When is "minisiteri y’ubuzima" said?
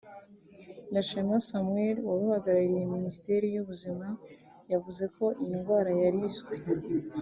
2.95-4.07